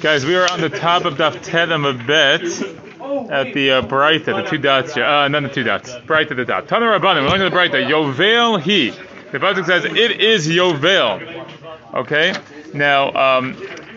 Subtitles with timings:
[0.00, 2.42] Guys, we are on the top of Daf Tedem a bit
[3.30, 5.04] at the uh, Brighta, the two dots here.
[5.04, 5.92] Uh, not the two dots.
[5.94, 6.68] Brighta the dot.
[6.68, 7.88] Tana Rabbanim, we're looking at the Brighta.
[7.88, 8.90] Yovel he.
[9.32, 11.46] The Pasuk says it is Yovel.
[11.94, 12.34] Okay?
[12.72, 13.56] Now, um,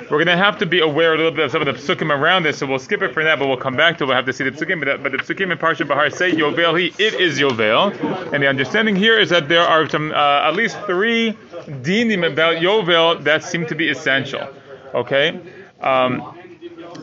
[0.10, 2.10] we're going to have to be aware a little bit of some of the psukim
[2.10, 4.08] around this, so we'll skip it for now, but we'll come back to it.
[4.08, 4.84] We'll have to see the psukim.
[4.84, 8.34] But, but the psukim in Parsha Bahar say Yovel he, it is Yovel.
[8.34, 11.34] And the understanding here is that there are some, uh, at least three
[11.68, 14.48] dinim about Yovel that seem to be essential.
[14.94, 15.40] Okay?
[15.82, 16.40] Um,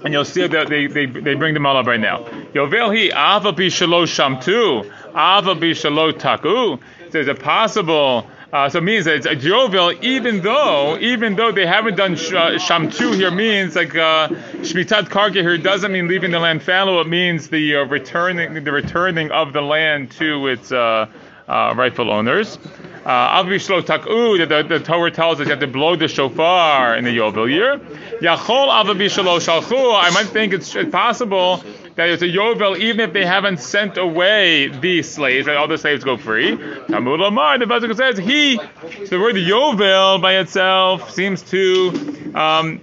[0.05, 2.25] and you'll see that they, they, they bring them all up right now.
[2.55, 6.79] Yovel he ava bi shalosh shamtu, ava bi shalosh taku.
[7.13, 8.27] Is it possible?
[8.53, 12.17] Uh, so it means that it's a Yovel, even though even though they haven't done
[12.17, 14.27] sh- uh, shamtu here means like uh,
[14.63, 17.01] shmitat here doesn't mean leaving the land fallow.
[17.01, 21.07] It means the uh, returning the returning of the land to its uh,
[21.49, 22.59] uh, rightful owners.
[23.05, 23.43] Uh,
[23.83, 27.51] taku, the, the Torah tells us you have to blow the shofar in the Yovel
[27.51, 27.79] year.
[28.21, 31.65] Yachol shalchu, I might think it's possible
[31.97, 35.57] that it's a Yovel even if they haven't sent away the slaves, right?
[35.57, 36.57] All the slaves go free.
[36.89, 38.57] Talmud Lamar, the Pasuk says, he,
[39.07, 42.81] the word Yovel by itself seems to um,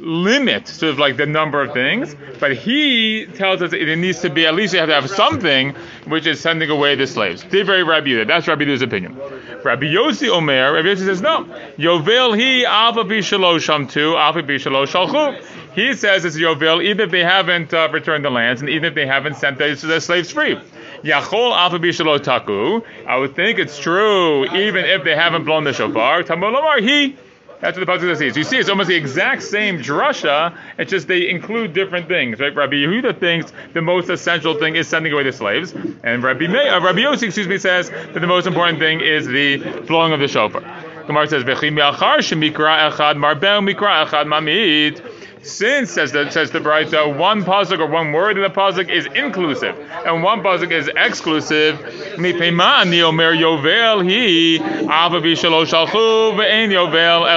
[0.00, 4.30] limit sort of like the number of things, but he tells us it needs to
[4.30, 5.74] be at least you have to have something,
[6.06, 7.44] which is sending away the slaves.
[7.44, 8.24] Divrei Rabbi.
[8.24, 9.16] That's Rabbi Yehuda's opinion.
[9.64, 11.44] Rabbi Yossi Omer, Rabbi Yossi says no.
[11.76, 15.42] Yovel he alpha bishalosham tu alpha bishalosh shalchu.
[15.74, 18.94] He says it's Yovel even if they haven't uh, returned the lands and even if
[18.94, 20.58] they haven't sent the, the slaves free.
[21.02, 22.80] Yachol alpha bishalo taku.
[23.06, 26.22] I would think it's true even if they haven't blown the shofar.
[26.22, 27.16] Tamol he
[27.60, 28.36] that's what the pasuk says.
[28.36, 30.56] You see, it's almost the exact same drasha.
[30.78, 32.54] It's just they include different things, right?
[32.54, 36.68] Rabbi Yehuda thinks the most essential thing is sending away the slaves, and Rabbi May,
[36.68, 40.20] uh, Rabbi Yossi, excuse me, says that the most important thing is the blowing of
[40.20, 40.62] the shofar.
[41.06, 45.02] Gemara says, "V'chim mikra echad marbel mikra echad mamid."
[45.42, 49.06] Since says the says the Brayta, one pasuk or one word in the pasuk is
[49.06, 49.74] inclusive,
[50.04, 51.78] and one pasuk is exclusive.
[51.78, 52.50] Yovel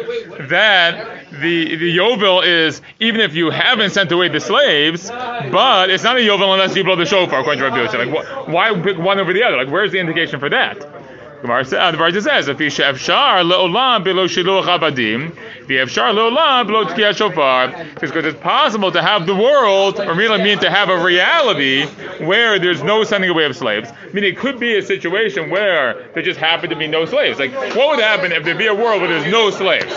[0.50, 6.04] that the the yovel is even if you haven't sent away the slaves, but it's
[6.04, 8.04] not a yovel unless you blow the shofar, according to Rabbi.
[8.04, 9.56] Like, why pick one over the other?
[9.56, 11.03] Like, where's the indication for that?
[11.44, 16.86] Gemara says, uh, the Gemara says, "If shar leolam below shiluach abadim, v'efshar leolam below
[16.86, 21.04] tkiyah shofar." Because it's possible to have the world, or really mean to have a
[21.04, 21.86] reality
[22.24, 23.92] where there's no sending away of slaves.
[23.92, 27.40] I mean, it could be a situation where there just happened to be no slaves.
[27.40, 29.94] Like, what would happen if there be a world where there's no slaves?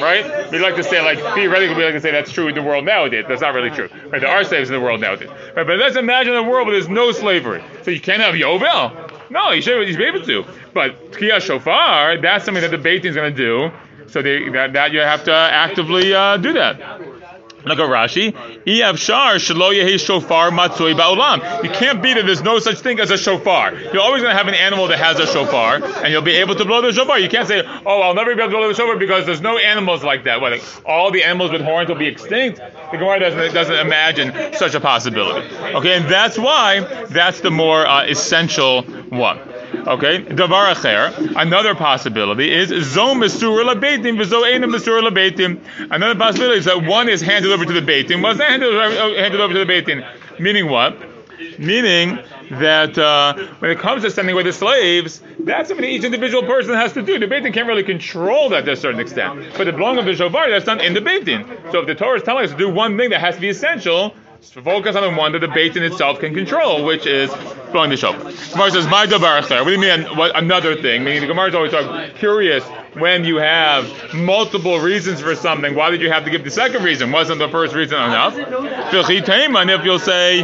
[0.00, 0.50] Right?
[0.50, 2.86] We like to say, like theoretically, we like to say that's true in the world
[2.86, 3.26] nowadays.
[3.28, 3.90] That's not really true.
[4.08, 4.22] Right?
[4.22, 5.28] There are slaves in the world nowadays.
[5.54, 5.66] Right?
[5.66, 7.62] But let's imagine a world where there's no slavery.
[7.82, 9.09] So you can't have Yovel.
[9.30, 10.44] No, he should, be able to.
[10.74, 13.70] But Tkiyah Shofar, that's something that the Beit is going to do.
[14.08, 17.00] So they, that, that you have to actively uh, do that.
[17.64, 18.32] Look at Rashi.
[18.98, 21.64] Shar shelo yehi shofar matzui ba'olam.
[21.64, 22.26] You can't beat it.
[22.26, 23.74] There's no such thing as a shofar.
[23.74, 26.54] You're always going to have an animal that has a shofar, and you'll be able
[26.54, 27.18] to blow the shofar.
[27.18, 29.58] You can't say, "Oh, I'll never be able to blow the shofar because there's no
[29.58, 32.58] animals like that." What, like, all the animals with horns will be extinct.
[32.58, 35.46] The Gemara doesn't doesn't imagine such a possibility.
[35.74, 39.38] Okay, and that's why that's the more uh, essential one.
[39.72, 41.34] Okay, davar acher.
[41.36, 45.60] Another possibility is zo mesur lebeitim v'zo einam mesur lebeitim.
[45.90, 48.72] Another possibility is that one is handed over to the beitim, was not handed,
[49.16, 50.04] handed over to the beitim.
[50.40, 50.96] Meaning what?
[51.58, 52.18] Meaning
[52.50, 56.74] that uh, when it comes to sending away the slaves, that's something each individual person
[56.74, 57.18] has to do.
[57.18, 59.52] The Beit Din can't really control that to a certain extent.
[59.56, 61.46] But the blowing of the shofar, that's done in the Beit Din.
[61.70, 63.50] So if the Torah is telling us to do one thing that has to be
[63.50, 67.30] essential, focus on the one that the Beit itself can control, which is
[67.72, 68.32] blowing the shofar.
[68.52, 70.02] Gemara says, "My davar What do you mean?
[70.16, 71.04] What, another thing?
[71.04, 72.64] Meaning the Gemara is always talking curious
[72.94, 75.74] when you have multiple reasons for something.
[75.74, 77.12] Why did you have to give the second reason?
[77.12, 78.36] Wasn't the first reason enough?
[78.36, 80.42] And if you'll say,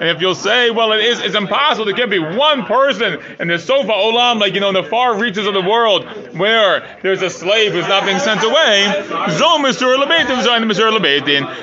[0.00, 1.86] and if you'll say, well, it is, it's impossible.
[1.86, 5.18] There can't be one person in the sofa olam, like you know, in the far
[5.18, 9.04] reaches of the world, where there's a slave who's not being sent away.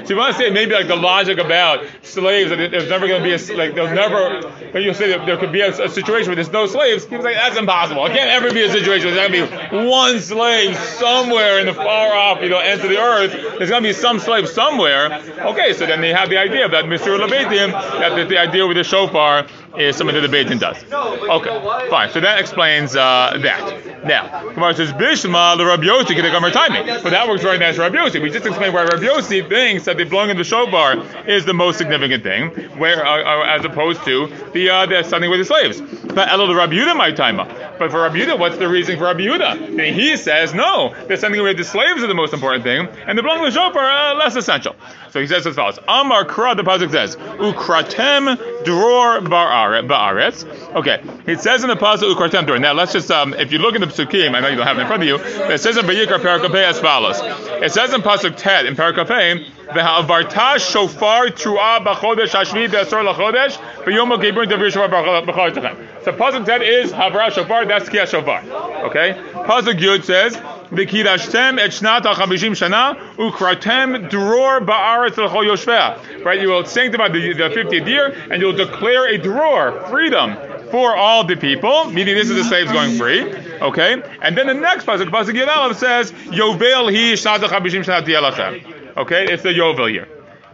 [0.06, 3.24] So you want to say maybe like the logic about slaves that there's never going
[3.24, 4.42] to be a like there's never,
[4.72, 7.06] but you say that there could be a, a situation where there's no slaves.
[7.06, 8.06] People say that's impossible.
[8.06, 11.66] It can't ever be a situation where there's going to be one slave somewhere in
[11.66, 13.32] the far off, you know, end of the earth.
[13.58, 15.14] There's going to be some slave somewhere.
[15.40, 17.18] Okay, so then they have the idea that Mr.
[17.20, 19.48] Lebetim, that the, the idea with the shofar
[19.78, 20.84] is something that the Din does.
[20.92, 22.12] Okay, fine.
[22.12, 24.06] So that explains uh, that.
[24.06, 27.76] Now, Gemara says Bishma the Rabbi Yossi can come timing, but that works very nice
[27.76, 28.22] for Rabbi Yossi.
[28.22, 30.98] We just explained why Rabbi Yossi thinks that the blowing of the shofar
[31.28, 35.30] is the most significant thing, where uh, uh, as opposed to the uh, the something
[35.30, 35.82] with the slaves.
[35.82, 37.38] But Elo the Rabbi Yehuda my time.
[37.38, 39.80] But for Rabbi Yehuda, what's the reason for Rabbi Yehuda?
[39.80, 43.18] And he says no, that something with the slaves is the most important thing, and
[43.18, 44.76] the blowing of the shofar uh, less essential.
[45.12, 50.46] So he says as follows: Amar Kra, the pasuk says, Ukratem dror ba'aretz.
[50.76, 52.60] Okay, it says in the pasuk Ukratem dror.
[52.60, 54.78] Now let's just, um, if you look in the psukim, I know you don't have
[54.78, 57.20] it in front of you, it says in Vayikra Parakapeh as follows.
[57.22, 64.16] It says in pasuk Ted in Parakapeh, V'ha'avarta shofar tru'a b'chodesh hashvi b'asor l'chodesh v'yom
[64.16, 67.66] ha'kibur devir shofar So pasuk Ted is havra shofar.
[67.68, 68.44] That's kiyah shofar.
[68.86, 69.14] Okay.
[69.34, 70.38] Pasuk Yud says.
[70.72, 76.26] V'kidashtem et shnat shana ukratem dror ba'aretz l'chol yoshveh.
[76.26, 80.36] Right, you will sanctify the, the 50th year, and you'll declare a dror, freedom,
[80.72, 83.34] for all the people, meaning this is the slaves going free.
[83.62, 89.26] Okay, and then the next pasuk, pasuk Yud says, Yovel hi shnat ha-chavishim shana Okay,
[89.26, 90.08] it's the Yovel year.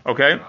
[0.06, 0.40] Okay.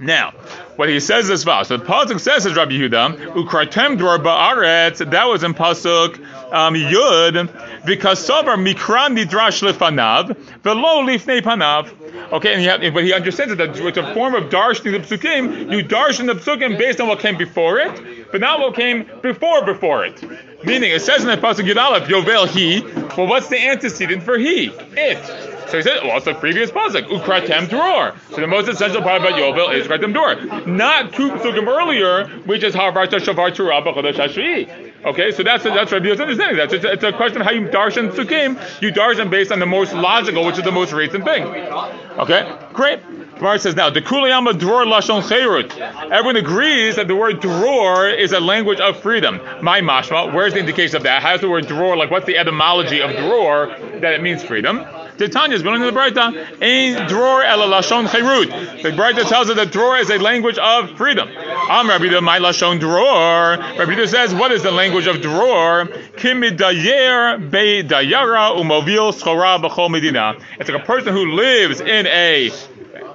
[0.00, 0.32] Now,
[0.74, 1.64] what he says is well.
[1.64, 5.08] So the pasuk says is Rabbi Yehuda, Ukratem dror ba'aretz.
[5.08, 6.18] That was in pasuk
[6.52, 7.48] um, Yud
[7.84, 11.92] v'kasavar mikran nidrash lefanav velo lifnei panav.
[12.32, 15.70] Okay, and he but he understands that it's a form of darshaning the psukim.
[15.70, 19.64] You darshan the psukim based on what came before it, but not what came before
[19.64, 20.20] before it.
[20.64, 22.80] Meaning, it says in the pasuk Yud Aleph, Yovel he.
[23.16, 24.72] Well, what's the antecedent for he?
[24.96, 25.43] It.
[25.68, 28.14] So he said, well, it's the previous pasuk, ukratem dror.
[28.30, 32.62] So the most essential part about Yovel is ukratem dror, not two psukim earlier, which
[32.62, 34.92] is harvarta shavar turah b'chodesh hashvi.
[35.04, 36.56] Okay, so that's that's Rabbi Yosef's understanding.
[36.56, 38.80] That's it's, it's, a question of how you darshan psukim.
[38.80, 41.44] You darshan based on the most logical, which is the most recent thing.
[41.44, 43.00] Okay, great.
[43.36, 45.76] Gemara says now, the kuliyama dror lashon cheirut.
[46.10, 49.40] Everyone agrees that the word dror is a language of freedom.
[49.60, 51.20] My mashma, where's the indication of that?
[51.20, 51.96] How's the word dror?
[51.96, 54.84] Like, what's the etymology of dror that it means freedom?
[55.16, 56.62] Titania is belonging to the Braita.
[56.62, 58.82] Ein dror ela lashon chayrut.
[58.82, 61.28] The Braita tells us that dror is a language of freedom.
[61.28, 63.58] Am Rabbi the my lashon dror.
[63.78, 65.86] Rabbi says, what is the language of dror?
[66.16, 70.36] Kimidayer be dayara umovil schora b'chol medina.
[70.58, 72.50] It's like a person who lives in a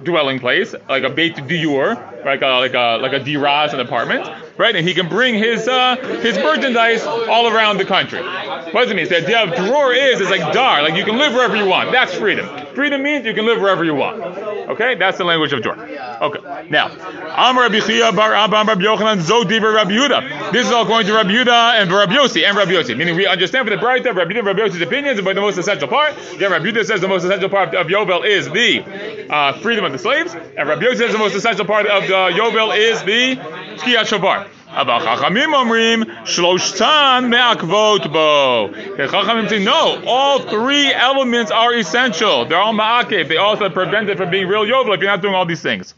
[0.03, 4.25] dwelling place, like a beit diur, like a like a like a diraz, an apartment,
[4.59, 4.75] right?
[4.75, 8.21] And he can bring his uh, his merchandise all around the country.
[8.21, 9.09] What does it mean?
[9.09, 11.91] The idea of dror is is like dar, like you can live wherever you want.
[11.91, 12.47] That's freedom.
[12.75, 14.21] Freedom means you can live wherever you want.
[14.21, 15.89] Okay, that's the language of Jordan.
[16.21, 20.51] Okay, now Amar Rabbi Chiya Bar Abba Rabbi Yochanan Zodiver Rabbi Yehuda.
[20.51, 22.97] This is all going to Rabbi Yehuda and Rabbi Yossi and Rabbi Yossi.
[22.97, 25.57] Meaning we understand for the Braita Rabbi Yehuda and Rabbi Yossi's opinions but the most
[25.57, 26.15] essential part.
[26.33, 28.83] Again, Rabbi Yehuda says the most essential part of Yovel is the
[29.29, 32.31] uh, freedom of the slaves, and Rabbi Yossi says the most essential part of the
[32.37, 33.35] Yovel is the
[33.77, 34.47] Tkiyat Shofar.
[34.81, 38.69] אבל חכמים אומרים, שלושתן מעכבות בו.
[38.97, 42.45] chachamim say, no, all three elements are essential.
[42.45, 43.27] They're all ma'akev.
[43.27, 45.93] They also prevent it from being real yovel if you're not doing all these things.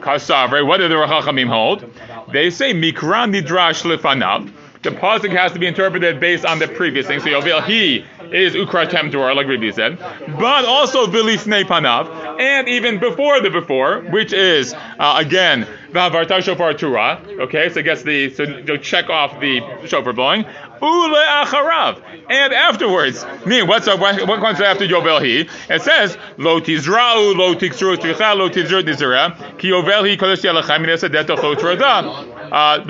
[0.00, 1.84] Kasavre, what do the Rachachamim hold?
[2.32, 4.52] They say, Mikran Nidrash lefanav.
[4.82, 7.20] The pasuk has to be interpreted based on the previous thing.
[7.20, 9.98] So Yovel, he is Ukratem dror, like Rabbi said.
[9.98, 16.74] But also Vilifnei Panav and even before the before, which is uh, again v'havarta shofar
[16.74, 17.20] Torah.
[17.28, 20.44] Okay, so it gets the so you check off the shofar blowing.
[20.82, 23.24] Ule acharav, and afterwards.
[23.44, 25.48] Meaning, what's uh, what, comes after Yovel he?
[25.72, 30.84] It says lo tizra'u lo tiksru stricha lo tizru tizra ki Yovel he kodesh yalachem
[30.84, 32.82] minesadet chot uh,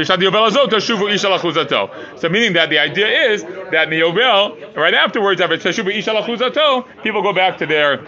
[2.16, 7.02] so meaning that the idea is that in the Yovel, right afterwards, after Teshuva Isha
[7.02, 7.98] people go back to their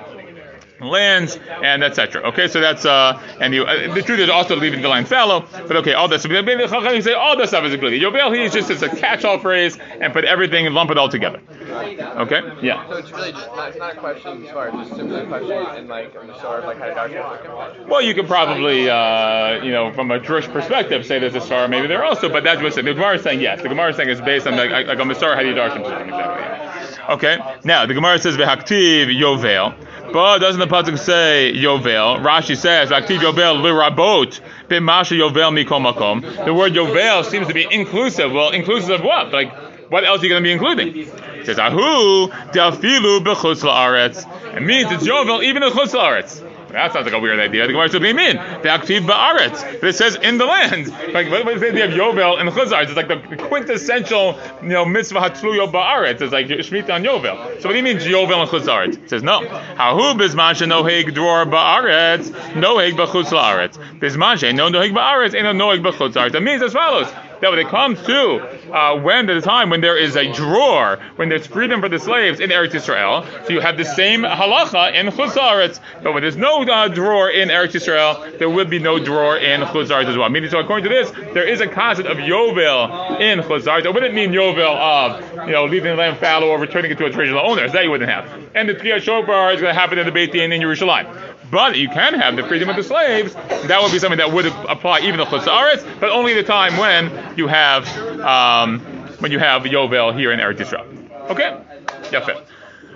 [0.83, 2.23] lands and etc.
[2.23, 5.47] Okay, so that's uh, and you uh, the truth is also leaving the line fallow,
[5.67, 6.23] but okay, all this.
[6.23, 8.01] The say all this stuff is included.
[8.03, 11.09] Yovel he is just it's a catch-all phrase and put everything and lump it all
[11.09, 11.41] together.
[11.71, 12.87] Okay, yeah.
[12.89, 15.27] So it's really just not, it's not a question as far as just simply a
[15.27, 19.63] question in like in the sort of like how to Well, you could probably uh,
[19.63, 22.63] you know from a Jewish perspective say there's a star maybe there also, but that's
[22.63, 23.41] what the Gemara is saying.
[23.41, 26.52] Yes, the Gemara is saying is based on like, like a Masar Hadi Darshan exactly.
[27.13, 29.75] Okay, now the Gemara says v'haktiv yovel.
[30.15, 32.23] But doesn't the pasuk say Yovel?
[32.23, 36.45] Rashi says Aktiv Yovel lirabot b'masha Yovel mikom makom.
[36.47, 38.33] The word Yovel seems to be inclusive.
[38.33, 39.31] Well, inclusive of what?
[39.31, 39.53] Like
[39.93, 40.97] what else are you going to be including?
[40.97, 44.57] It says Ahu delfilu b'chutz la'aretz.
[44.57, 46.43] It means it's Yovel even in chutz la'aretz.
[46.71, 47.67] That sounds like a weird idea.
[47.67, 48.37] The Gemara says, "What do you mean?
[48.37, 49.85] The aktiv ba'aretz.
[49.85, 50.89] It says in the land.
[51.13, 52.85] Like what what is the idea of Yovel and Chazar?
[52.85, 56.23] It's like the quintessential, you know, mitzvah hatluyo ba'aretz.
[56.23, 57.61] It's like Shemitah on Yovel.
[57.61, 58.89] So what do you mean Yovel and Chazar?
[58.89, 59.41] It says no.
[59.41, 63.77] Hahu bizman shenoheg dror ba'aretz, noheg b'chutz la'aretz.
[63.99, 66.33] Bizman sheno noheg ba'aretz, eno noheg b'chutz la'aretz.
[66.33, 68.39] That means as follows that when it comes to
[68.73, 72.39] uh, when the time when there is a drawer, when there's freedom for the slaves
[72.39, 75.81] in Eretz Israel, so you have the same halacha in Chutz La'aretz.
[76.05, 79.61] But when there's no uh, drawer in Eretz Israel, there will be no drawer in
[79.63, 80.29] Chutz La'aretz as well.
[80.29, 83.87] Meaning, so according to this, there is a concept of Yovel in Chutz La'aretz.
[83.87, 87.07] It wouldn't mean Yovel of you know leaving the land fallow or returning it to
[87.07, 87.73] its original owners.
[87.73, 88.31] That you wouldn't have.
[88.55, 91.33] And the Tiyah Shofar is going to happen in the Beit Din in Yerushalayim.
[91.51, 93.35] But you can have the freedom of the slaves.
[93.35, 97.11] That would be something that would apply even to Chutz but only the time when
[97.37, 97.89] you have
[98.21, 98.81] um,
[99.19, 101.31] when you have Yovel here in Eretz Yisrael.
[101.31, 101.61] Okay,
[102.11, 102.43] Yafet.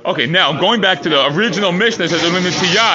[0.05, 2.23] Okay, now going back to the original Mishnah, says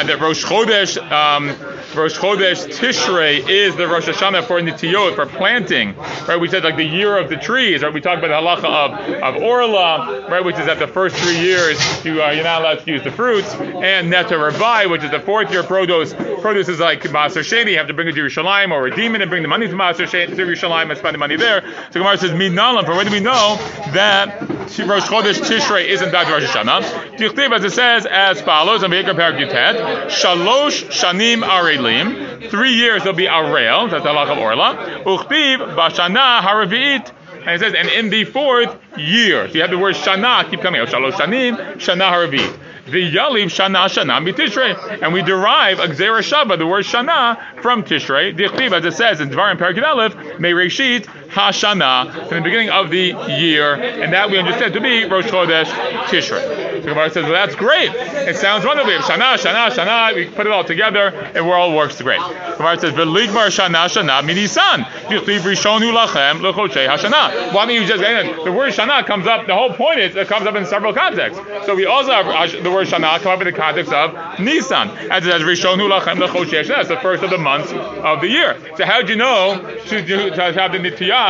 [0.08, 1.50] that Rosh Chodesh, um,
[1.96, 5.96] Rosh Chodesh Tishrei is the Rosh Hashanah for Nitiyot for planting.
[6.28, 6.38] Right?
[6.40, 7.84] We said like the year of the trees.
[7.84, 7.94] Right?
[7.94, 10.44] We talked about the halacha of, of Orla, right?
[10.44, 13.12] Which is that the first three years you uh, you're not allowed to use the
[13.12, 16.14] fruits, and Neta Rabai, which is the fourth year produce.
[16.14, 17.72] Produce is like Maser Sheni.
[17.72, 19.74] You have to bring it to Yerushalayim or redeem it and bring the money to
[19.74, 21.64] Maser Sheni to Yerushalayim and spend the money there.
[21.92, 22.86] So Gemara says Minalam.
[22.86, 23.58] From where do we know
[23.94, 27.18] that Rosh Chodesh Tishrei isn't that Rosh Hashanah?
[27.18, 33.04] Tichtiv, as it says as follows, on Vayikra Perak Yutet, Shalosh Shanim Arelim, three years
[33.04, 37.12] there'll be Arel, that's the halach of Orla, Uchtiv Bashana Haravi'it,
[37.42, 40.62] and it says, and in the fourth year, so you have the word Shana keep
[40.62, 42.60] coming out, Shalosh Shanim, Shana Haravit.
[42.86, 47.84] The Yaliv Shana Shana Tishrei, and we derive a Gzera Shava, the word Shana, from
[47.84, 48.36] Tishrei.
[48.36, 53.16] Dichtiv, as it says in Dvarim Perak Aleph, Meireshit Hashana, from the beginning of the
[53.40, 55.66] year, and that we understand to be Rosh Chodesh
[56.06, 56.82] Tishrei.
[56.82, 57.92] The Gemara says, well, that's great.
[57.94, 58.92] It sounds wonderful.
[58.92, 60.16] Shana, Shana, Shana.
[60.16, 62.20] We put it all together, and it all works great.
[62.58, 64.88] Gemara says, "V'ligmar Shana, Shana minisan."
[66.88, 67.54] Hashana.
[67.54, 69.48] Why don't you just the word Shana comes up?
[69.48, 71.42] The whole point is it comes up in several contexts.
[71.66, 74.90] So we also have uh, the word Shana come up in the context of Nisan,
[75.12, 76.68] as it says Rishonu Lachem Lechoshei Hashana.
[76.68, 78.58] That's the first of the months of the year.
[78.76, 81.21] So how do you know to, to, to have the Nitiyah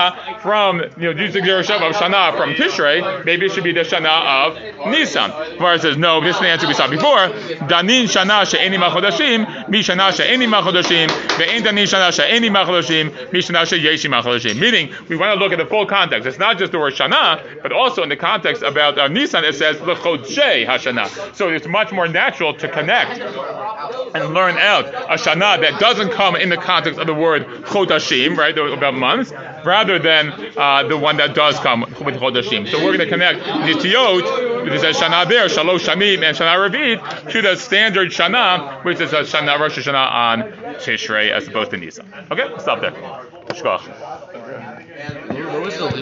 [0.41, 3.25] from you know the of Shana from Tishrei?
[3.25, 5.31] Maybe it should be the Shana of Nisan.
[5.57, 6.21] Gemara says no.
[6.21, 7.29] This is the answer we saw before.
[7.67, 13.65] Danin Shana she'eni machodashim, mi Shana she'eni machodashim, ve'en danin Shana she'eni machodashim, mi Shana
[13.65, 14.60] she'yeshi machodashim.
[14.60, 16.27] Meaning, we want to look at the full context.
[16.27, 19.55] It's not just the word Shana, but also in the context about uh, Nisan, it
[19.55, 21.36] says lechodshei hashana.
[21.36, 26.36] So it's much more natural to connect and learn out a Shana that doesn't come
[26.36, 29.31] in the context of the word chodashim, right, about months,
[29.65, 32.15] rather than uh, the one that does come with.
[32.15, 36.70] So we're going to connect Nitiyot, which is a Shana there, Shalosh Shanim and Shana
[36.70, 40.41] Ravit, to the standard Shana, which is a Shana Rosh Hashanah on
[40.75, 42.12] Tishrei as opposed to Nisan.
[42.32, 42.94] Okay, stop there.